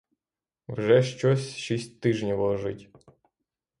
Вже 0.67 1.03
щось 1.03 1.57
шість 1.57 1.99
тижнів 1.99 2.39
лежить. 2.39 2.89